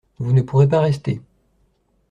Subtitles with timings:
[0.17, 1.21] Vous ne pourrez pas rester.